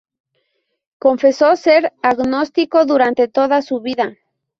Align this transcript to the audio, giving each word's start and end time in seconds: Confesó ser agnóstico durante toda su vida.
Confesó 0.97 1.55
ser 1.55 1.93
agnóstico 2.01 2.85
durante 2.87 3.27
toda 3.27 3.61
su 3.61 3.81
vida. 3.81 4.17